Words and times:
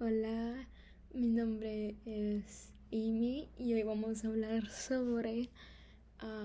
Hola, 0.00 0.68
mi 1.12 1.26
nombre 1.26 1.96
es 2.04 2.72
Amy 2.92 3.48
y 3.58 3.74
hoy 3.74 3.82
vamos 3.82 4.24
a 4.24 4.28
hablar 4.28 4.70
sobre 4.70 5.50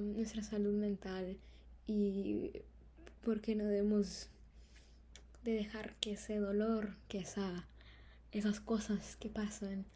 nuestra 0.00 0.42
salud 0.42 0.74
mental 0.74 1.38
y 1.86 2.50
por 3.22 3.40
qué 3.40 3.54
no 3.54 3.66
debemos 3.66 4.30
de 5.44 5.52
dejar 5.52 5.94
que 6.00 6.14
ese 6.14 6.38
dolor, 6.38 6.96
que 7.06 7.18
esa, 7.18 7.68
esas 8.32 8.58
cosas 8.58 9.14
que 9.14 9.28
pasan, 9.28 9.86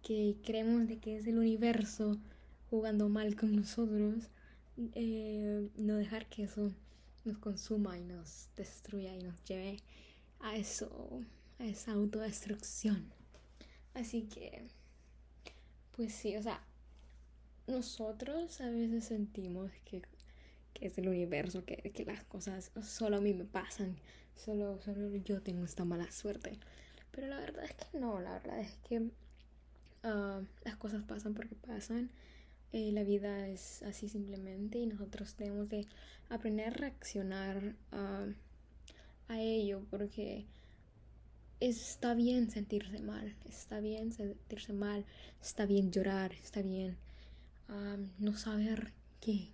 que 0.00 0.36
creemos 0.44 0.86
de 0.86 1.00
que 1.00 1.16
es 1.16 1.26
el 1.26 1.38
universo 1.38 2.20
jugando 2.70 3.08
mal 3.08 3.34
con 3.34 3.56
nosotros, 3.56 4.30
eh, 4.94 5.68
no 5.74 5.96
dejar 5.96 6.28
que 6.28 6.44
eso 6.44 6.72
nos 7.24 7.38
consuma 7.38 7.98
y 7.98 8.04
nos 8.04 8.50
destruya 8.54 9.16
y 9.16 9.24
nos 9.24 9.42
lleve 9.42 9.78
a 10.38 10.54
eso, 10.54 11.24
a 11.58 11.64
esa 11.64 11.92
autodestrucción. 11.92 13.12
Así 13.94 14.22
que, 14.22 14.66
pues 15.96 16.12
sí, 16.12 16.36
o 16.36 16.42
sea, 16.42 16.60
nosotros 17.66 18.60
a 18.60 18.68
veces 18.68 19.04
sentimos 19.04 19.70
que, 19.84 20.02
es 20.80 20.98
el 20.98 21.08
universo, 21.08 21.64
que, 21.64 21.76
que, 21.76 22.04
las 22.04 22.24
cosas 22.24 22.72
solo 22.82 23.18
a 23.18 23.20
mí 23.20 23.32
me 23.32 23.44
pasan, 23.44 23.96
solo, 24.34 24.80
solo 24.82 25.14
yo 25.16 25.40
tengo 25.40 25.64
esta 25.64 25.84
mala 25.84 26.10
suerte. 26.10 26.58
Pero 27.10 27.28
la 27.28 27.38
verdad 27.38 27.64
es 27.64 27.74
que 27.74 27.98
no, 27.98 28.20
la 28.20 28.32
verdad 28.32 28.58
es 28.58 28.72
que 28.88 29.08
ah, 30.02 30.42
las 30.64 30.76
cosas 30.76 31.02
pasan 31.04 31.34
porque 31.34 31.54
pasan. 31.54 32.10
Eh, 32.72 32.90
la 32.90 33.04
vida 33.04 33.46
es 33.48 33.84
así 33.84 34.08
simplemente 34.08 34.78
y 34.78 34.86
nosotros 34.86 35.34
tenemos 35.36 35.68
de 35.68 35.86
aprender 36.28 36.66
a 36.66 36.70
reaccionar 36.70 37.76
a, 37.92 38.26
a 39.28 39.40
ello 39.40 39.86
porque 39.90 40.44
está 41.60 42.14
bien 42.14 42.50
sentirse 42.50 43.00
mal, 43.00 43.34
está 43.48 43.80
bien 43.80 44.12
sentirse 44.12 44.72
mal, 44.72 45.04
está 45.40 45.66
bien 45.66 45.90
llorar, 45.90 46.32
está 46.32 46.62
bien 46.62 46.96
no 48.18 48.36
saber 48.36 48.92
qué, 49.20 49.48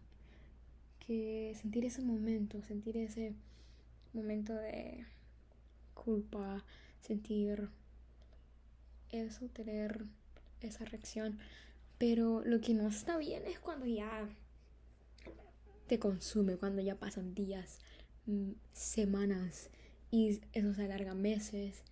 que 1.07 1.55
sentir 1.61 1.85
ese 1.85 2.03
momento, 2.03 2.61
sentir 2.63 2.97
ese 2.97 3.35
momento 4.13 4.55
de 4.55 5.07
culpa, 5.95 6.65
sentir 7.01 7.69
eso, 9.11 9.47
tener 9.49 10.05
esa 10.61 10.85
reacción. 10.85 11.39
Pero 11.99 12.43
lo 12.45 12.61
que 12.61 12.75
no 12.75 12.89
está 12.89 13.19
bien 13.19 13.45
es 13.47 13.59
cuando 13.61 13.87
ya 13.87 14.29
te 15.87 15.99
consume, 15.99 16.57
cuando 16.57 16.81
ya 16.83 16.95
pasan 16.95 17.35
días, 17.35 17.79
mm, 18.27 18.53
semanas 18.73 19.71
y 20.11 20.41
eso 20.53 20.75
se 20.75 20.85
alarga 20.85 21.15
meses. 21.15 21.83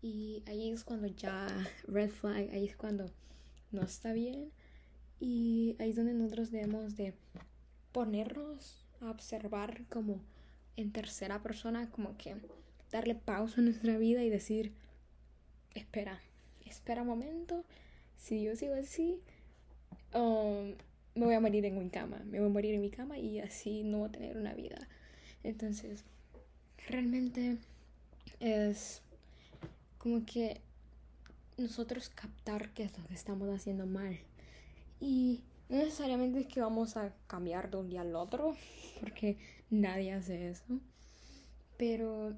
Y 0.00 0.42
ahí 0.46 0.70
es 0.70 0.84
cuando 0.84 1.08
ya 1.08 1.46
red 1.86 2.10
flag, 2.10 2.50
ahí 2.52 2.66
es 2.66 2.76
cuando 2.76 3.10
no 3.72 3.82
está 3.82 4.12
bien. 4.12 4.50
Y 5.20 5.76
ahí 5.78 5.90
es 5.90 5.96
donde 5.96 6.14
nosotros 6.14 6.50
debemos 6.50 6.96
de 6.96 7.14
ponernos 7.92 8.86
a 9.00 9.10
observar 9.10 9.84
como 9.88 10.20
en 10.76 10.92
tercera 10.92 11.42
persona, 11.42 11.90
como 11.90 12.16
que 12.16 12.36
darle 12.90 13.14
pausa 13.14 13.60
a 13.60 13.64
nuestra 13.64 13.98
vida 13.98 14.22
y 14.22 14.30
decir, 14.30 14.72
espera, 15.74 16.20
espera 16.64 17.02
un 17.02 17.08
momento, 17.08 17.64
si 18.16 18.42
yo 18.42 18.54
sigo 18.54 18.74
así, 18.74 19.20
um, 20.14 20.74
me 21.14 21.26
voy 21.26 21.34
a 21.34 21.40
morir 21.40 21.64
en 21.64 21.78
mi 21.78 21.90
cama, 21.90 22.22
me 22.24 22.38
voy 22.38 22.48
a 22.48 22.52
morir 22.52 22.74
en 22.74 22.80
mi 22.80 22.90
cama 22.90 23.18
y 23.18 23.40
así 23.40 23.82
no 23.82 23.98
voy 23.98 24.08
a 24.08 24.12
tener 24.12 24.36
una 24.36 24.54
vida. 24.54 24.78
Entonces, 25.42 26.04
realmente 26.88 27.58
es 28.40 29.02
como 29.98 30.24
que 30.24 30.60
nosotros 31.56 32.08
captar 32.08 32.70
qué 32.72 32.84
es 32.84 32.96
lo 32.98 33.04
que 33.06 33.14
estamos 33.14 33.48
haciendo 33.48 33.86
mal. 33.86 34.18
Y 35.00 35.42
no 35.68 35.78
necesariamente 35.78 36.40
es 36.40 36.46
que 36.46 36.60
vamos 36.60 36.96
a 36.96 37.12
cambiar 37.26 37.70
de 37.70 37.76
un 37.76 37.90
día 37.90 38.00
al 38.02 38.14
otro, 38.16 38.56
porque 39.00 39.36
nadie 39.70 40.12
hace 40.12 40.50
eso. 40.50 40.80
Pero 41.76 42.34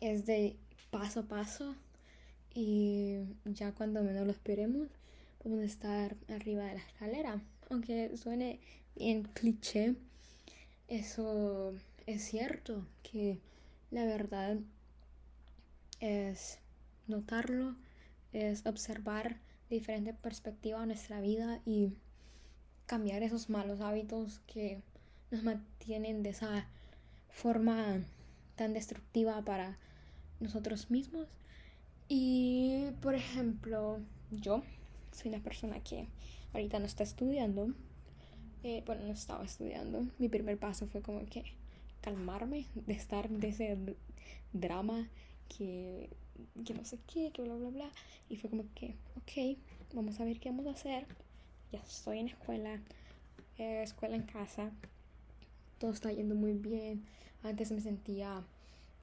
es 0.00 0.26
de 0.26 0.56
paso 0.90 1.20
a 1.20 1.22
paso 1.24 1.74
y 2.54 3.18
ya 3.44 3.72
cuando 3.72 4.02
menos 4.02 4.26
lo 4.26 4.32
esperemos, 4.32 4.88
podemos 5.42 5.64
estar 5.64 6.16
arriba 6.28 6.64
de 6.64 6.74
la 6.74 6.80
escalera. 6.80 7.42
Aunque 7.70 8.16
suene 8.16 8.60
bien 8.94 9.24
cliché, 9.24 9.96
eso 10.88 11.72
es 12.06 12.22
cierto, 12.22 12.86
que 13.02 13.38
la 13.90 14.04
verdad 14.04 14.58
es 16.00 16.58
notarlo, 17.06 17.76
es 18.32 18.66
observar 18.66 19.38
diferente 19.70 20.12
perspectiva 20.12 20.80
de 20.80 20.86
nuestra 20.86 21.20
vida 21.20 21.60
y 21.64 21.92
cambiar 22.86 23.22
esos 23.22 23.48
malos 23.48 23.80
hábitos 23.80 24.40
que 24.46 24.82
nos 25.30 25.42
mantienen 25.42 26.22
de 26.22 26.30
esa 26.30 26.66
forma 27.30 28.00
tan 28.56 28.72
destructiva 28.72 29.42
para 29.42 29.78
nosotros 30.40 30.90
mismos. 30.90 31.28
Y 32.08 32.90
por 33.00 33.14
ejemplo, 33.14 34.00
yo 34.30 34.62
soy 35.12 35.30
una 35.30 35.42
persona 35.42 35.80
que 35.80 36.08
ahorita 36.52 36.78
no 36.78 36.86
está 36.86 37.02
estudiando. 37.02 37.72
Eh, 38.62 38.82
bueno, 38.86 39.04
no 39.04 39.12
estaba 39.12 39.44
estudiando. 39.44 40.06
Mi 40.18 40.28
primer 40.28 40.58
paso 40.58 40.86
fue 40.86 41.02
como 41.02 41.24
que 41.26 41.44
calmarme 42.00 42.66
de 42.74 42.92
estar 42.92 43.28
de 43.28 43.48
ese 43.48 43.78
drama 44.52 45.08
que, 45.48 46.10
que 46.64 46.74
no 46.74 46.84
sé 46.84 46.98
qué, 47.06 47.30
que 47.32 47.42
bla, 47.42 47.54
bla, 47.54 47.70
bla. 47.70 47.90
Y 48.28 48.36
fue 48.36 48.50
como 48.50 48.64
que, 48.74 48.94
ok, 49.16 49.58
vamos 49.94 50.20
a 50.20 50.24
ver 50.24 50.40
qué 50.40 50.50
vamos 50.50 50.66
a 50.66 50.70
hacer. 50.70 51.06
Ya 51.72 51.80
estoy 51.80 52.18
en 52.18 52.28
escuela, 52.28 52.80
eh, 53.58 53.82
escuela 53.82 54.16
en 54.16 54.22
casa. 54.22 54.70
Todo 55.78 55.92
está 55.92 56.12
yendo 56.12 56.34
muy 56.34 56.52
bien. 56.52 57.04
Antes 57.42 57.72
me 57.72 57.80
sentía 57.80 58.42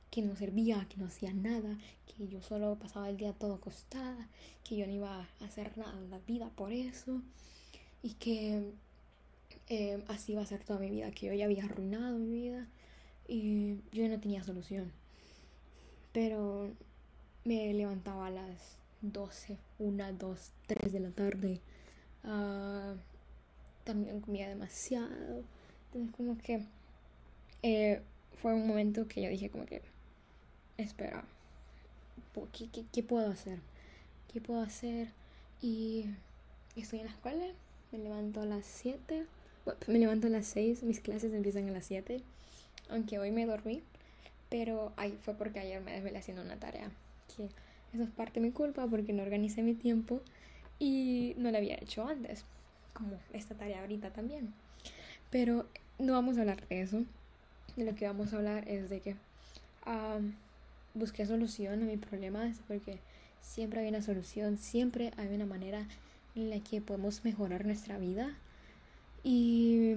que 0.10 0.22
no 0.22 0.36
servía, 0.36 0.86
que 0.90 0.98
no 0.98 1.06
hacía 1.06 1.34
nada, 1.34 1.78
que 2.06 2.28
yo 2.28 2.42
solo 2.42 2.78
pasaba 2.78 3.10
el 3.10 3.18
día 3.18 3.34
todo 3.34 3.56
acostada, 3.56 4.28
que 4.64 4.76
yo 4.76 4.86
no 4.86 4.92
iba 4.92 5.22
a 5.22 5.46
hacer 5.46 5.78
nada 5.78 5.98
en 5.98 6.10
la 6.10 6.20
vida 6.20 6.50
por 6.50 6.74
eso. 6.74 7.22
Y 8.04 8.14
que 8.16 8.74
eh, 9.70 10.04
así 10.08 10.34
iba 10.34 10.42
a 10.42 10.46
ser 10.46 10.64
toda 10.64 10.80
mi 10.80 10.90
vida, 10.90 11.12
que 11.12 11.28
yo 11.28 11.34
ya 11.34 11.46
había 11.46 11.64
arruinado 11.64 12.18
mi 12.18 12.30
vida 12.30 12.68
y 13.28 13.78
yo 13.94 14.08
no 14.10 14.20
tenía 14.20 14.44
solución. 14.44 14.92
Pero 16.12 16.72
me 17.44 17.74
levantaba 17.74 18.28
a 18.28 18.32
las 18.32 18.78
12, 19.02 19.58
1, 19.80 20.14
2, 20.14 20.52
3 20.68 20.94
de 20.94 21.00
la 21.00 21.12
tarde. 21.12 21.62
Uh, 22.24 22.98
también 23.84 24.22
comía 24.22 24.48
demasiado. 24.48 25.44
Entonces 25.88 26.16
como 26.16 26.38
que 26.38 26.66
eh, 27.64 28.02
fue 28.42 28.54
un 28.54 28.68
momento 28.68 29.08
que 29.08 29.22
yo 29.22 29.30
dije 29.30 29.50
como 29.50 29.66
que, 29.66 29.82
espera, 30.78 31.24
¿qué, 32.54 32.70
qué, 32.70 32.86
qué 32.92 33.04
puedo 33.04 33.30
hacer? 33.30 33.60
¿Qué 34.32 34.40
puedo 34.42 34.62
hacer? 34.62 35.10
Y 35.62 36.06
estoy 36.76 37.00
en 37.00 37.06
la 37.06 37.12
escuela, 37.12 37.46
me 37.92 38.00
levanto 38.00 38.42
a 38.42 38.46
las 38.46 38.66
7, 38.66 39.26
me 39.88 40.00
levanto 40.00 40.28
a 40.28 40.30
las 40.30 40.48
6, 40.48 40.84
mis 40.84 41.02
clases 41.02 41.34
empiezan 41.34 41.68
a 41.70 41.72
las 41.72 41.86
7, 41.86 42.22
aunque 42.90 43.20
hoy 43.20 43.32
me 43.32 43.46
dormí. 43.46 43.84
Pero 44.50 44.92
ahí 44.98 45.18
fue 45.22 45.34
porque 45.34 45.60
ayer 45.60 45.82
me 45.82 45.94
desvelé 45.94 46.18
haciendo 46.20 46.44
una 46.44 46.58
tarea. 46.58 46.92
Que 47.36 47.50
eso 47.94 48.04
es 48.04 48.10
parte 48.10 48.40
de 48.40 48.48
mi 48.48 48.52
culpa 48.52 48.88
porque 48.88 49.14
no 49.14 49.24
organicé 49.24 49.64
mi 49.64 49.74
tiempo 49.74 50.22
y 50.80 51.34
no 51.38 51.52
la 51.52 51.58
había 51.58 51.76
hecho 51.76 52.08
antes. 52.08 52.46
Como 52.94 53.20
esta 53.34 53.56
tarea 53.56 53.82
ahorita 53.82 54.12
también. 54.12 54.54
Pero 55.30 55.66
no 56.00 56.14
vamos 56.14 56.38
a 56.38 56.42
hablar 56.42 56.68
de 56.68 56.82
eso. 56.82 57.04
De 57.76 57.86
lo 57.86 57.96
que 57.96 58.08
vamos 58.08 58.34
a 58.34 58.38
hablar 58.38 58.68
es 58.68 58.90
de 58.90 59.00
que 59.00 59.16
busqué 60.94 61.26
solución 61.26 61.84
a 61.84 61.86
mi 61.86 61.98
problema. 61.98 62.52
Porque 62.68 63.00
siempre 63.42 63.82
hay 63.82 63.90
una 63.90 64.02
solución. 64.02 64.58
Siempre 64.58 65.12
hay 65.18 65.28
una 65.34 65.46
manera 65.46 65.88
en 66.36 66.50
la 66.50 66.60
que 66.60 66.82
podemos 66.82 67.24
mejorar 67.24 67.66
nuestra 67.66 67.98
vida. 67.98 68.36
Y 69.24 69.96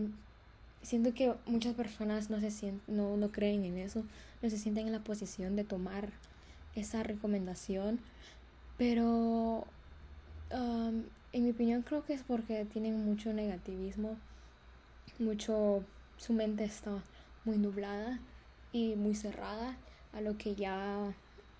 siento 0.85 1.15
que 1.15 1.35
muchas 1.47 1.75
personas 1.75 2.31
no, 2.31 2.41
se 2.41 2.51
sienten, 2.51 2.97
no, 2.97 3.17
no 3.17 3.33
creen 3.33 3.65
en 3.65 3.79
eso, 3.79 4.05
no 4.43 4.51
se 4.51 4.59
sienten 4.59 4.87
en 4.87 4.93
la 4.93 5.03
posición 5.03 5.57
de 5.57 5.65
tomar 5.65 6.11
esa 6.75 7.03
recomendación, 7.03 8.01
pero 8.77 9.67
en 10.51 11.45
mi 11.45 11.51
opinión 11.51 11.83
creo 11.83 12.05
que 12.05 12.15
es 12.15 12.23
porque 12.23 12.65
tienen 12.65 13.05
mucho 13.05 13.33
negativismo, 13.33 14.17
mucho, 15.19 15.85
su 16.17 16.33
mente 16.33 16.65
está 16.65 17.03
muy 17.45 17.59
nublada 17.59 18.21
y 18.73 18.95
muy 18.95 19.15
cerrada 19.15 19.77
a 20.13 20.21
lo 20.21 20.39
que 20.39 20.55
ya, 20.55 21.13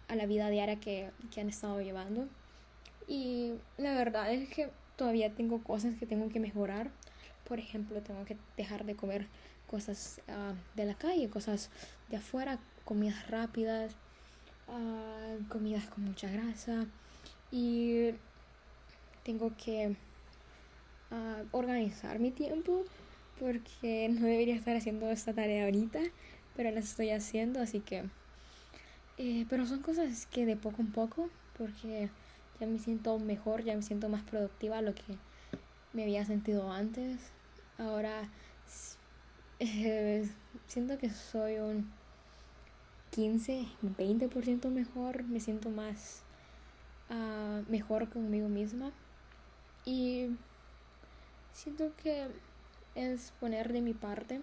a 0.09 0.17
la 0.17 0.27
vida 0.27 0.49
diaria 0.49 0.79
que, 0.79 1.11
que 1.33 1.41
han 1.41 1.49
estado 1.49 1.81
llevando. 1.81 2.29
Y 3.09 3.55
la 3.79 3.95
verdad 3.95 4.33
es 4.33 4.49
que 4.49 4.71
todavía 4.97 5.35
tengo 5.35 5.63
cosas 5.63 5.97
que 5.97 6.07
tengo 6.07 6.29
que 6.29 6.41
mejorar 6.41 6.91
por 7.45 7.59
ejemplo, 7.59 8.01
tengo 8.03 8.25
que 8.25 8.37
dejar 8.57 8.85
de 8.85 8.97
comer 8.97 9.27
cosas 9.67 10.21
ah, 10.29 10.55
de 10.75 10.85
la 10.87 10.95
calle, 10.95 11.29
cosas 11.29 11.71
de 12.09 12.17
afuera, 12.17 12.59
comidas 12.85 13.29
rápidas. 13.29 13.95
Ah, 14.69 15.37
comidas 15.49 15.87
con 15.87 16.05
mucha 16.05 16.29
grasa 16.31 16.87
y 17.51 18.11
tengo 19.23 19.53
que 19.57 19.97
ah, 21.11 21.43
organizar 21.53 22.19
mi 22.19 22.31
tiempo 22.31 22.85
porque 23.39 24.09
no 24.09 24.27
debería 24.27 24.55
estar 24.55 24.77
haciendo 24.77 25.11
esta 25.11 25.33
tarea 25.33 25.65
ahorita, 25.65 26.01
pero 26.57 26.71
la 26.71 26.81
estoy 26.81 27.11
haciendo, 27.11 27.61
así 27.61 27.81
que... 27.81 28.05
Eh, 29.17 29.47
pero 29.49 29.65
son 29.65 29.81
cosas 29.81 30.27
que 30.27 30.45
de 30.45 30.57
poco 30.57 30.83
en 30.83 30.91
poco, 30.91 31.31
porque 31.57 32.09
ya 32.61 32.67
me 32.67 32.79
siento 32.79 33.19
mejor, 33.19 33.63
ya 33.63 33.77
me 33.77 33.83
siento 33.83 34.09
más 34.09 34.23
productiva 34.23 34.83
lo 34.83 34.95
que 34.95 35.19
me 35.93 36.03
había 36.03 36.25
sentido 36.25 36.73
antes. 36.73 37.19
Ahora 37.79 38.29
siento 40.67 40.99
que 40.99 41.11
soy 41.11 41.59
un 41.59 41.89
15, 43.15 43.67
20% 43.97 44.71
mejor, 44.71 45.23
me 45.23 45.39
siento 45.39 45.71
más 45.71 46.23
uh, 47.11 47.63
mejor 47.71 48.09
conmigo 48.09 48.49
misma 48.49 48.91
y 49.85 50.31
siento 51.53 51.93
que 52.03 52.27
es 52.97 53.33
poner 53.39 53.73
de 53.73 53.83
mi 53.83 53.95
parte. 53.95 54.41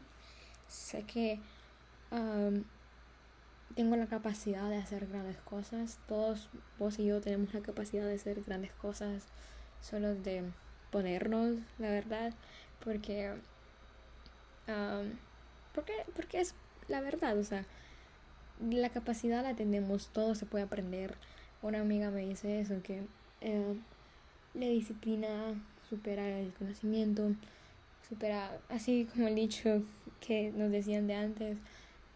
Sé 0.69 1.03
que 1.03 1.41
tengo 3.75 3.97
la 3.97 4.07
capacidad 4.07 4.69
de 4.69 4.77
hacer 4.77 5.07
grandes 5.07 5.37
cosas. 5.39 5.99
Todos 6.07 6.49
vos 6.79 6.97
y 6.97 7.05
yo 7.05 7.19
tenemos 7.19 7.53
la 7.53 7.59
capacidad 7.59 8.05
de 8.05 8.15
hacer 8.15 8.41
grandes 8.43 8.71
cosas. 8.71 9.27
Solo 9.81 10.15
de 10.15 10.45
ponernos, 10.91 11.57
la 11.77 11.89
verdad. 11.89 12.33
Porque, 12.81 13.33
porque, 15.73 15.93
porque 16.15 16.39
es 16.39 16.55
la 16.87 17.01
verdad. 17.01 17.37
O 17.37 17.43
sea, 17.43 17.65
la 18.69 18.89
capacidad 18.89 19.43
la 19.43 19.55
tenemos. 19.55 20.09
Todo 20.09 20.35
se 20.35 20.45
puede 20.45 20.63
aprender. 20.63 21.15
Una 21.61 21.81
amiga 21.81 22.09
me 22.11 22.25
dice 22.25 22.59
eso, 22.59 22.81
que 22.83 23.03
eh, 23.41 23.75
la 24.53 24.65
disciplina 24.65 25.53
supera 25.89 26.39
el 26.39 26.53
conocimiento. 26.53 27.31
Supera, 28.07 28.59
así 28.69 29.07
como 29.13 29.27
el 29.27 29.35
dicho 29.35 29.83
que 30.19 30.51
nos 30.51 30.71
decían 30.71 31.07
de 31.07 31.15
antes 31.15 31.57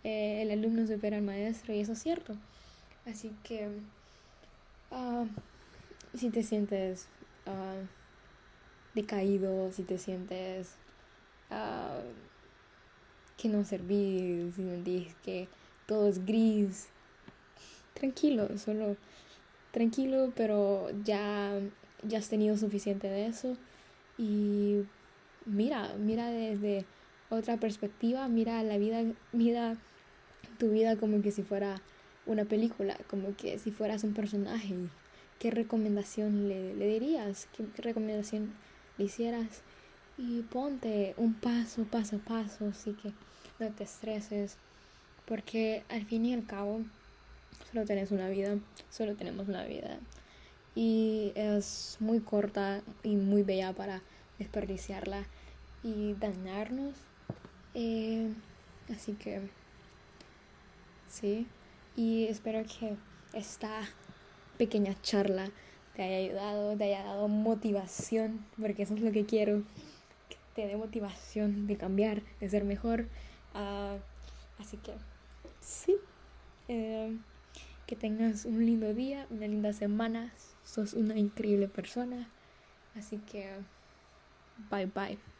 eh, 0.03 0.43
el 0.43 0.51
alumno 0.51 0.85
supera 0.85 1.17
al 1.17 1.23
maestro 1.23 1.73
y 1.73 1.79
eso 1.79 1.93
es 1.93 1.99
cierto. 1.99 2.35
Así 3.05 3.31
que 3.43 3.67
uh, 4.91 5.25
si 6.15 6.29
te 6.29 6.43
sientes 6.43 7.07
uh, 7.47 7.85
decaído, 8.93 9.71
si 9.71 9.83
te 9.83 9.97
sientes 9.97 10.75
uh, 11.49 12.03
que 13.35 13.49
no 13.49 13.63
servís, 13.65 14.55
si 14.55 14.63
sentís 14.63 15.15
que 15.23 15.47
todo 15.85 16.07
es 16.07 16.25
gris, 16.25 16.87
tranquilo, 17.93 18.57
solo 18.57 18.97
tranquilo, 19.71 20.31
pero 20.35 20.89
ya, 21.03 21.59
ya 22.03 22.19
has 22.19 22.29
tenido 22.29 22.57
suficiente 22.57 23.07
de 23.07 23.27
eso 23.27 23.57
y 24.17 24.83
mira, 25.45 25.93
mira 25.97 26.29
desde 26.29 26.85
otra 27.29 27.57
perspectiva, 27.57 28.27
mira 28.27 28.63
la 28.63 28.77
vida, 28.77 29.03
mira 29.31 29.77
tu 30.57 30.71
vida 30.71 30.95
como 30.95 31.21
que 31.21 31.31
si 31.31 31.43
fuera 31.43 31.81
una 32.25 32.45
película, 32.45 32.97
como 33.09 33.35
que 33.35 33.59
si 33.59 33.71
fueras 33.71 34.03
un 34.03 34.13
personaje. 34.13 34.75
¿Qué 35.39 35.51
recomendación 35.51 36.47
le, 36.47 36.73
le 36.75 36.87
dirías? 36.87 37.47
¿Qué, 37.55 37.65
recomendación 37.81 38.53
le 38.97 39.05
hicieras? 39.05 39.61
Y 40.17 40.41
ponte 40.43 41.13
un 41.17 41.33
paso, 41.33 41.83
paso 41.83 42.17
a 42.17 42.19
paso, 42.19 42.67
así 42.67 42.93
que 42.93 43.11
no 43.59 43.69
te 43.73 43.83
estreses, 43.83 44.57
porque 45.27 45.83
al 45.89 46.05
fin 46.05 46.25
y 46.25 46.33
al 46.33 46.45
cabo 46.45 46.81
solo 47.71 47.85
tienes 47.85 48.11
una 48.11 48.29
vida, 48.29 48.57
solo 48.89 49.15
tenemos 49.15 49.47
una 49.47 49.63
vida. 49.65 49.99
Y 50.75 51.31
es 51.35 51.97
muy 51.99 52.19
corta 52.19 52.81
y 53.03 53.15
muy 53.15 53.43
bella 53.43 53.73
para 53.73 54.01
desperdiciarla 54.39 55.25
y 55.83 56.13
dañarnos. 56.13 56.95
Eh, 57.73 58.29
así 58.89 59.13
que 59.13 59.41
¿sí? 61.15 61.47
Y 61.95 62.25
espero 62.25 62.63
que 62.63 62.95
esta 63.33 63.81
pequeña 64.57 64.95
charla 65.01 65.49
te 65.95 66.03
haya 66.03 66.17
ayudado, 66.17 66.77
te 66.77 66.83
haya 66.85 67.03
dado 67.03 67.27
motivación, 67.29 68.45
porque 68.59 68.83
eso 68.83 68.95
es 68.95 69.01
lo 69.01 69.11
que 69.11 69.25
quiero, 69.25 69.63
que 70.29 70.37
te 70.53 70.67
dé 70.67 70.75
motivación 70.75 71.67
de 71.67 71.77
cambiar, 71.77 72.21
de 72.41 72.49
ser 72.49 72.65
mejor. 72.65 73.07
Uh, 73.53 73.97
así 74.59 74.77
que, 74.77 74.93
sí, 75.59 75.97
eh, 76.67 77.17
que 77.87 77.95
tengas 77.95 78.45
un 78.45 78.65
lindo 78.65 78.93
día, 78.93 79.27
una 79.29 79.47
linda 79.47 79.73
semana, 79.73 80.33
sos 80.63 80.93
una 80.93 81.17
increíble 81.17 81.67
persona. 81.67 82.29
Así 82.95 83.19
que, 83.19 83.49
bye 84.69 84.85
bye. 84.85 85.34